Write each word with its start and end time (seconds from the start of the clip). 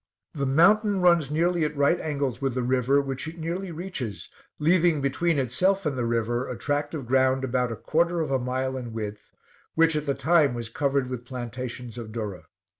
The 0.33 0.47
mountain 0.47 0.99
runs 0.99 1.29
nearly 1.29 1.63
at 1.63 1.77
right 1.77 1.99
angles 1.99 2.41
with 2.41 2.55
the 2.55 2.63
river, 2.63 2.99
which 3.01 3.27
it 3.27 3.37
nearly 3.37 3.71
reaches, 3.71 4.29
leaving 4.57 4.99
between 4.99 5.37
itself 5.37 5.85
and 5.85 5.95
the 5.95 6.05
river 6.07 6.49
a 6.49 6.57
tract 6.57 6.95
of 6.95 7.05
ground 7.05 7.43
about 7.43 7.71
a 7.71 7.75
quarter 7.75 8.19
of 8.19 8.31
a 8.31 8.39
mile 8.39 8.75
in 8.77 8.93
width, 8.93 9.29
which 9.75 9.95
at 9.95 10.07
the 10.07 10.15
time 10.15 10.55
was 10.55 10.69
covered 10.69 11.07
with 11.07 11.23
plantations 11.23 11.99
of 11.99 12.11
durra. 12.11 12.45